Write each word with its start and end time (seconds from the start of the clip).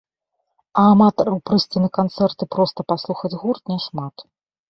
А 0.83 0.85
аматараў 0.93 1.35
прыйсці 1.49 1.77
на 1.83 1.89
канцэрт 1.97 2.37
і 2.45 2.49
проста 2.55 2.79
паслухаць 2.93 3.33
гурт 3.43 3.63
не 3.73 3.79
шмат. 3.87 4.15